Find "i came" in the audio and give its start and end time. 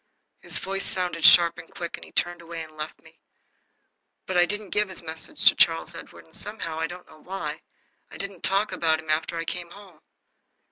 9.37-9.69